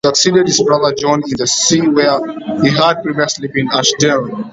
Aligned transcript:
He 0.03 0.07
succeeded 0.07 0.47
his 0.47 0.59
brother 0.63 0.95
John 0.97 1.21
in 1.27 1.35
the 1.37 1.45
see 1.45 1.81
where 1.81 2.19
he 2.63 2.69
had 2.75 3.03
previously 3.03 3.49
been 3.49 3.69
archdeacon. 3.69 4.49